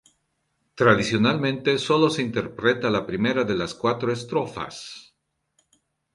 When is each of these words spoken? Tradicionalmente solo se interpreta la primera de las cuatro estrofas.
Tradicionalmente 0.73 1.77
solo 1.77 2.09
se 2.09 2.23
interpreta 2.23 2.89
la 2.89 3.05
primera 3.05 3.43
de 3.43 3.53
las 3.55 3.75
cuatro 3.75 4.11
estrofas. 4.11 5.13